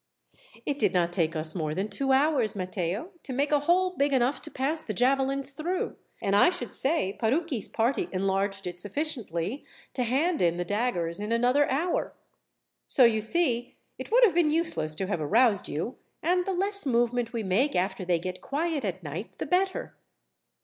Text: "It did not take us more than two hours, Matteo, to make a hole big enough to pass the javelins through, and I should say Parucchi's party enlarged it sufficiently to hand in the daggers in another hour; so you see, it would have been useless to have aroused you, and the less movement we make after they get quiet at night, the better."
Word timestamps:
"It 0.65 0.79
did 0.79 0.93
not 0.95 1.13
take 1.13 1.35
us 1.35 1.53
more 1.53 1.75
than 1.75 1.87
two 1.87 2.11
hours, 2.11 2.55
Matteo, 2.55 3.11
to 3.21 3.31
make 3.31 3.51
a 3.51 3.59
hole 3.59 3.91
big 3.91 4.13
enough 4.13 4.41
to 4.41 4.49
pass 4.49 4.81
the 4.81 4.95
javelins 4.95 5.51
through, 5.51 5.95
and 6.23 6.35
I 6.35 6.49
should 6.49 6.73
say 6.73 7.15
Parucchi's 7.21 7.67
party 7.67 8.09
enlarged 8.11 8.65
it 8.65 8.79
sufficiently 8.79 9.63
to 9.93 10.01
hand 10.01 10.41
in 10.41 10.57
the 10.57 10.65
daggers 10.65 11.19
in 11.19 11.31
another 11.31 11.69
hour; 11.69 12.15
so 12.87 13.03
you 13.03 13.21
see, 13.21 13.75
it 13.99 14.11
would 14.11 14.23
have 14.23 14.33
been 14.33 14.49
useless 14.49 14.95
to 14.95 15.05
have 15.05 15.21
aroused 15.21 15.67
you, 15.67 15.97
and 16.23 16.47
the 16.47 16.53
less 16.55 16.83
movement 16.83 17.31
we 17.31 17.43
make 17.43 17.75
after 17.75 18.03
they 18.03 18.17
get 18.17 18.41
quiet 18.41 18.83
at 18.83 19.03
night, 19.03 19.37
the 19.37 19.45
better." 19.45 19.93